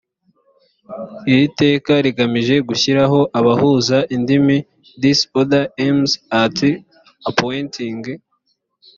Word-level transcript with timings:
iri 1.31 1.45
teka 1.61 1.93
rigamije 2.05 2.55
gushyiraho 2.67 3.19
abahuza 3.39 3.97
indimi 4.15 4.57
this 5.01 5.19
order 5.39 5.63
aims 5.85 6.11
at 6.43 6.57
appointing 7.29 8.01